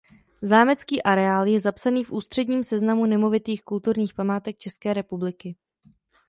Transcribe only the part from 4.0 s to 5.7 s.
památek České republiky.